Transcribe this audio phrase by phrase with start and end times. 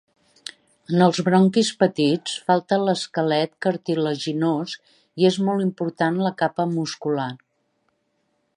[0.93, 4.91] En els bronquis petits falta l'esquelet cartilaginós i
[5.25, 7.29] hi és molt important la capa muscular.